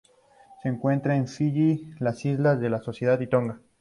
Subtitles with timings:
[0.63, 3.61] Se encuentra en Fiyi, las Islas de la Sociedad y Tonga.